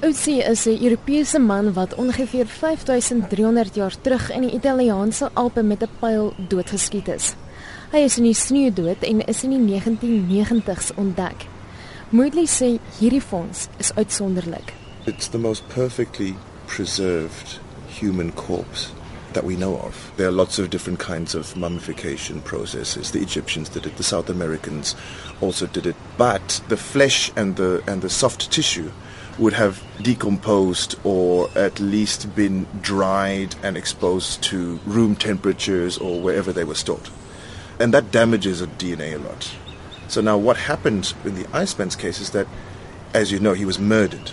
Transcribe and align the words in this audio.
Otzi 0.00 0.38
is 0.50 0.66
'n 0.66 0.78
Europese 0.82 1.38
man 1.38 1.72
wat 1.72 1.94
ongeveer 1.94 2.46
5300 2.46 3.74
jaar 3.74 3.94
terug 4.00 4.30
in 4.30 4.40
die 4.40 4.52
Italiaanse 4.52 5.30
Alpe 5.32 5.62
met 5.62 5.82
'n 5.82 5.88
pyl 6.00 6.34
doodgeskiet 6.48 7.08
is. 7.08 7.34
Hy 7.90 7.98
is 7.98 8.16
in 8.16 8.22
die 8.22 8.34
sneeu 8.34 8.72
dood 8.72 9.02
en 9.02 9.26
is 9.26 9.42
in 9.42 9.50
die 9.50 9.80
1990s 9.80 10.94
ontdek. 10.94 11.46
Moodley 12.08 12.46
sê 12.46 12.78
hierdie 12.98 13.22
fonds 13.22 13.66
is 13.76 13.94
uitsonderlik. 13.94 14.72
It's 15.04 15.28
the 15.28 15.38
most 15.38 15.68
perfectly 15.68 16.34
preserved 16.66 17.60
human 18.00 18.34
corpse 18.34 18.90
that 19.32 19.44
we 19.44 19.54
know 19.54 19.74
of. 19.74 20.12
There 20.14 20.28
are 20.28 20.36
lots 20.36 20.58
of 20.58 20.68
different 20.68 20.98
kinds 20.98 21.34
of 21.34 21.56
mummification 21.56 22.42
processes. 22.42 23.10
The 23.10 23.20
Egyptians 23.20 23.68
did 23.68 23.86
it, 23.86 23.96
the 23.96 24.02
South 24.02 24.30
Americans 24.30 24.94
also 25.40 25.66
did 25.72 25.86
it, 25.86 25.96
but 26.16 26.60
the 26.68 26.76
flesh 26.76 27.32
and 27.36 27.56
the 27.56 27.82
and 27.86 28.00
the 28.00 28.08
soft 28.08 28.50
tissue 28.50 28.90
would 29.38 29.52
have 29.52 29.82
decomposed 30.02 30.96
or 31.04 31.48
at 31.54 31.78
least 31.80 32.34
been 32.34 32.66
dried 32.80 33.54
and 33.62 33.76
exposed 33.76 34.42
to 34.42 34.80
room 34.84 35.14
temperatures 35.14 35.96
or 35.98 36.20
wherever 36.20 36.52
they 36.52 36.64
were 36.64 36.74
stored. 36.74 37.08
And 37.78 37.94
that 37.94 38.10
damages 38.10 38.60
a 38.60 38.66
DNA 38.66 39.14
a 39.14 39.18
lot. 39.18 39.54
So 40.08 40.20
now 40.20 40.36
what 40.36 40.56
happened 40.56 41.14
in 41.24 41.34
the 41.34 41.46
Iceman's 41.52 41.94
case 41.94 42.20
is 42.20 42.30
that, 42.30 42.46
as 43.14 43.30
you 43.30 43.38
know, 43.38 43.52
he 43.52 43.64
was 43.64 43.78
murdered. 43.78 44.32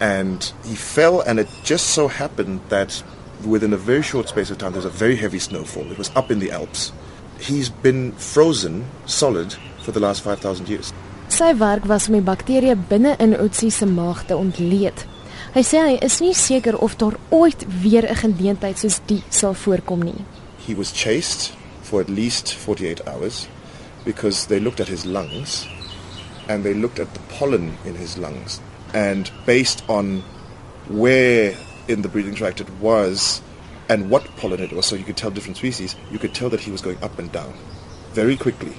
And 0.00 0.52
he 0.64 0.74
fell, 0.74 1.20
and 1.20 1.38
it 1.38 1.48
just 1.62 1.88
so 1.88 2.08
happened 2.08 2.60
that 2.68 3.02
within 3.44 3.72
a 3.72 3.76
very 3.76 4.02
short 4.02 4.28
space 4.28 4.50
of 4.50 4.58
time, 4.58 4.72
there's 4.72 4.84
a 4.84 4.90
very 4.90 5.16
heavy 5.16 5.38
snowfall. 5.38 5.90
It 5.90 5.98
was 5.98 6.10
up 6.16 6.30
in 6.30 6.38
the 6.38 6.50
Alps. 6.50 6.92
He's 7.38 7.68
been 7.68 8.12
frozen 8.12 8.86
solid 9.06 9.54
for 9.82 9.92
the 9.92 10.00
last 10.00 10.22
5,000 10.22 10.68
years. 10.68 10.92
Sy 11.28 11.52
werk 11.58 11.84
was 11.90 12.06
om 12.06 12.14
die 12.14 12.24
bakterieë 12.24 12.76
binne 12.88 13.16
in 13.18 13.34
Otzi 13.34 13.66
se 13.74 13.86
maag 13.86 14.22
te 14.28 14.36
ontleed. 14.38 15.02
Hy 15.56 15.62
sê 15.66 15.80
hy 15.82 15.96
is 16.06 16.20
nie 16.22 16.34
seker 16.38 16.78
of 16.84 16.94
daar 17.00 17.16
ooit 17.34 17.64
weer 17.82 18.06
'n 18.06 18.20
geleentheid 18.22 18.78
soos 18.78 19.00
die 19.06 19.22
sal 19.28 19.54
voorkom 19.54 20.04
nie. 20.04 20.24
He 20.66 20.74
was 20.74 20.92
chased 20.92 21.52
for 21.82 22.00
at 22.00 22.08
least 22.08 22.54
48 22.54 23.02
hours 23.06 23.48
because 24.04 24.46
they 24.46 24.60
looked 24.60 24.80
at 24.80 24.88
his 24.88 25.04
lungs 25.04 25.66
and 26.48 26.62
they 26.62 26.74
looked 26.74 27.00
at 27.00 27.12
the 27.14 27.20
pollen 27.38 27.72
in 27.84 27.96
his 27.96 28.16
lungs 28.16 28.60
and 28.94 29.30
based 29.46 29.82
on 29.88 30.22
where 30.88 31.54
in 31.88 32.02
the 32.02 32.08
breeding 32.08 32.34
tract 32.34 32.60
it 32.60 32.70
was 32.80 33.42
and 33.88 34.10
what 34.10 34.24
pollen 34.36 34.60
it 34.60 34.72
was 34.72 34.86
so 34.86 34.96
you 34.96 35.04
could 35.04 35.16
tell 35.16 35.30
different 35.30 35.56
species 35.56 35.96
you 36.10 36.18
could 36.18 36.34
tell 36.34 36.48
that 36.48 36.60
he 36.60 36.70
was 36.70 36.80
going 36.80 36.98
up 37.02 37.18
and 37.18 37.32
down 37.32 37.52
very 38.14 38.36
quickly 38.36 38.72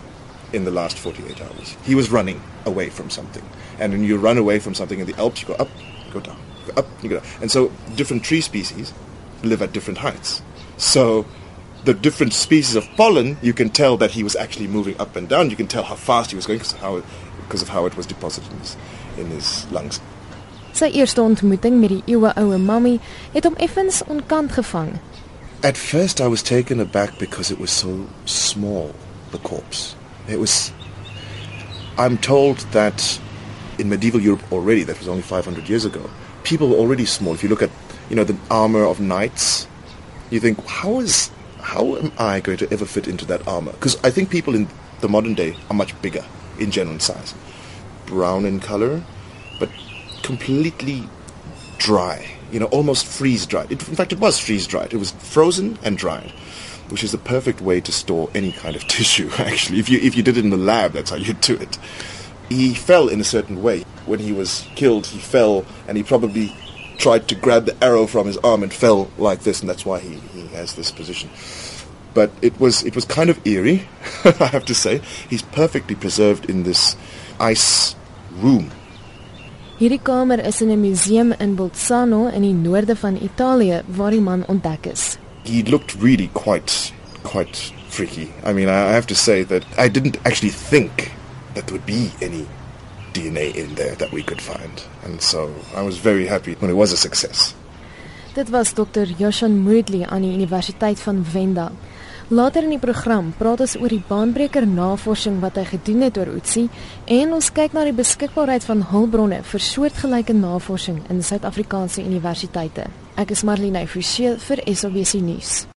in 0.53 0.65
the 0.65 0.71
last 0.71 0.97
48 0.97 1.41
hours. 1.41 1.75
He 1.83 1.95
was 1.95 2.09
running 2.09 2.41
away 2.65 2.89
from 2.89 3.09
something. 3.09 3.43
And 3.79 3.93
when 3.93 4.03
you 4.03 4.17
run 4.17 4.37
away 4.37 4.59
from 4.59 4.73
something 4.73 4.99
in 4.99 5.07
the 5.07 5.15
Alps, 5.17 5.41
you 5.41 5.47
go 5.47 5.55
up, 5.55 5.69
you 6.05 6.13
go 6.13 6.19
down, 6.19 6.37
you 6.65 6.73
go 6.73 6.79
up, 6.81 6.87
you 7.03 7.09
go 7.09 7.15
down. 7.19 7.25
And 7.41 7.51
so 7.51 7.71
different 7.95 8.23
tree 8.23 8.41
species 8.41 8.93
live 9.43 9.61
at 9.61 9.73
different 9.73 9.99
heights. 9.99 10.41
So 10.77 11.25
the 11.85 11.93
different 11.93 12.33
species 12.33 12.75
of 12.75 12.87
pollen, 12.95 13.37
you 13.41 13.53
can 13.53 13.69
tell 13.69 13.97
that 13.97 14.11
he 14.11 14.23
was 14.23 14.35
actually 14.35 14.67
moving 14.67 14.99
up 14.99 15.15
and 15.15 15.27
down. 15.27 15.49
You 15.49 15.55
can 15.55 15.67
tell 15.67 15.83
how 15.83 15.95
fast 15.95 16.31
he 16.31 16.35
was 16.35 16.45
going 16.45 16.59
because 16.59 16.73
of 16.73 16.79
how, 16.79 17.03
because 17.41 17.61
of 17.61 17.69
how 17.69 17.85
it 17.85 17.95
was 17.95 18.05
deposited 18.05 18.51
in 18.51 18.59
his, 18.59 18.77
in 19.17 19.27
his 19.27 19.71
lungs. 19.71 20.01
Sy 20.77 20.91
eerste 20.93 21.21
ontmoeting 21.21 21.79
met 21.81 21.89
die 21.89 22.03
eeueoue 22.05 22.57
mammie 22.61 22.99
het 23.33 23.47
hom 23.47 23.55
effens 23.57 24.03
onkant 24.05 24.51
gevang. 24.53 24.99
At 25.65 25.77
first 25.77 26.21
I 26.21 26.27
was 26.29 26.43
taken 26.45 26.79
aback 26.79 27.17
because 27.17 27.49
it 27.49 27.57
was 27.57 27.71
so 27.71 28.05
small, 28.25 28.93
the 29.31 29.39
corpse. 29.39 29.96
It 30.28 30.39
was. 30.39 30.72
I'm 31.97 32.17
told 32.17 32.58
that 32.72 33.20
in 33.80 33.89
medieval 33.89 34.22
Europe 34.22 34.52
already, 34.52 34.83
that 34.83 34.97
was 35.00 35.08
only 35.08 35.22
500 35.22 35.67
years 35.70 35.86
ago, 35.86 36.09
people 36.44 36.70
were 36.70 36.75
already 36.75 37.06
small. 37.06 37.33
If 37.33 37.44
you 37.44 37.50
look 37.50 37.61
at, 37.61 37.72
you 38.09 38.16
know, 38.16 38.23
the 38.23 38.38
armor 38.52 38.83
of 38.83 39.00
knights, 39.00 39.67
you 40.30 40.39
think, 40.39 40.64
how 40.66 41.00
is, 41.00 41.31
how 41.59 41.95
am 41.95 42.11
I 42.17 42.39
going 42.39 42.58
to 42.59 42.72
ever 42.72 42.86
fit 42.86 43.08
into 43.08 43.25
that 43.25 43.48
armor? 43.48 43.72
Because 43.72 44.04
I 44.04 44.11
think 44.11 44.30
people 44.30 44.55
in 44.55 44.67
the 45.02 45.10
modern 45.10 45.33
day 45.33 45.55
are 45.70 45.76
much 45.76 45.99
bigger 46.02 46.23
in 46.60 46.71
general 46.71 46.99
size, 46.99 47.33
brown 48.05 48.45
in 48.45 48.60
color, 48.60 49.04
but 49.60 49.70
completely 50.23 51.04
dry. 51.77 52.27
You 52.52 52.60
know, 52.61 52.67
almost 52.67 53.05
freeze 53.05 53.45
dried. 53.45 53.71
in 53.71 53.77
fact, 53.77 54.14
it 54.14 54.20
was 54.20 54.39
freeze 54.39 54.67
dried. 54.67 54.93
It 54.93 54.98
was 54.98 55.11
frozen 55.11 55.77
and 55.83 55.98
dried 55.98 56.32
which 56.89 57.03
is 57.03 57.11
the 57.11 57.17
perfect 57.17 57.61
way 57.61 57.81
to 57.81 57.92
store 57.92 58.30
any 58.33 58.52
kind 58.52 58.75
of 58.75 58.87
tissue 58.87 59.30
actually. 59.37 59.80
If 59.80 59.89
you 59.89 59.99
if 59.99 60.15
you 60.15 60.23
did 60.23 60.37
it 60.37 60.43
in 60.43 60.49
the 60.49 60.58
lab 60.58 60.93
that's 60.93 61.09
how 61.09 61.17
you'd 61.17 61.42
do 61.42 61.55
it. 61.55 61.77
He 62.49 62.73
fell 62.73 63.09
in 63.09 63.20
a 63.20 63.25
certain 63.25 63.61
way. 63.61 63.83
When 64.05 64.20
he 64.20 64.31
was 64.31 64.67
killed 64.75 65.08
he 65.08 65.20
fell 65.20 65.65
and 65.87 65.98
he 65.98 66.03
probably 66.03 66.55
tried 66.98 67.27
to 67.27 67.36
grab 67.36 67.65
the 67.65 67.83
arrow 67.83 68.08
from 68.08 68.27
his 68.27 68.37
arm 68.37 68.64
and 68.64 68.73
fell 68.73 69.11
like 69.17 69.42
this 69.42 69.61
and 69.61 69.70
that's 69.70 69.86
why 69.86 69.99
he 69.99 70.15
he 70.33 70.48
has 70.48 70.75
this 70.75 70.92
position. 70.92 71.30
But 72.14 72.31
it 72.42 72.59
was 72.59 72.83
it 72.83 72.95
was 72.95 73.05
kind 73.05 73.30
of 73.30 73.45
eerie 73.45 73.87
i 74.39 74.48
have 74.48 74.65
to 74.65 74.75
say. 74.75 75.02
He's 75.30 75.43
perfectly 75.43 75.95
preserved 75.95 76.49
in 76.49 76.64
this 76.64 76.95
ice 77.39 77.95
room. 78.33 78.71
Hierdie 79.77 80.02
kamer 80.02 80.42
is 80.42 80.61
in 80.61 80.71
'n 80.71 80.81
museum 80.81 81.33
in 81.37 81.55
Bolzano 81.55 82.33
in 82.33 82.42
die 82.42 82.54
noorde 82.54 82.95
van 82.95 83.15
Italië 83.21 83.83
waar 83.86 84.11
die 84.11 84.21
man 84.21 84.43
ontdek 84.48 84.86
is 84.89 85.17
he 85.47 85.63
looked 85.63 85.95
really 85.95 86.27
quite 86.33 86.93
quite 87.23 87.73
freaky. 87.89 88.31
I 88.43 88.53
mean, 88.53 88.69
I 88.69 88.93
have 88.93 89.08
to 89.08 89.15
say 89.15 89.43
that 89.43 89.65
I 89.77 89.87
didn't 89.89 90.17
actually 90.25 90.52
think 90.52 91.11
that 91.55 91.67
there 91.67 91.73
would 91.73 91.85
be 91.85 92.11
any 92.21 92.45
DNA 93.13 93.55
in 93.55 93.75
there 93.75 93.95
that 93.95 94.11
we 94.11 94.23
could 94.23 94.41
find. 94.41 94.83
And 95.03 95.21
so 95.21 95.53
I 95.75 95.81
was 95.81 95.97
very 95.97 96.27
happy 96.27 96.53
when 96.59 96.69
it 96.69 96.75
was 96.75 96.91
a 96.91 96.97
success. 96.97 97.55
Dit 98.36 98.49
was 98.49 98.73
Dr. 98.73 99.05
Yoshan 99.17 99.63
Moodley 99.63 100.05
aan 100.05 100.21
die 100.21 100.33
Universiteit 100.33 100.99
van 100.99 101.25
Venda. 101.25 101.71
Later 102.30 102.65
in 102.65 102.73
die 102.73 102.82
program 102.82 103.30
praat 103.39 103.61
ons 103.64 103.77
oor 103.80 103.93
die 103.93 104.04
baanbreker 104.04 104.65
navorsing 104.67 105.38
wat 105.39 105.55
hy 105.55 105.64
gedoen 105.70 106.04
het 106.04 106.17
oor 106.20 106.33
Otsi 106.33 106.65
en 107.15 107.32
ons 107.38 107.48
kyk 107.55 107.71
na 107.77 107.86
die 107.88 107.95
beskikbaarheid 107.95 108.67
van 108.67 108.83
hulpbronne 108.89 109.39
vir 109.48 109.64
soortgelyke 109.64 110.36
navorsing 110.36 110.99
in 111.08 111.23
Suid-Afrikaanse 111.23 112.04
universiteite. 112.04 112.89
Ek 113.16 113.32
is 113.32 113.48
Marlene 113.48 113.87
Forsie 113.87 114.36
vir 114.43 114.66
SABC 114.67 115.23
nuus. 115.23 115.67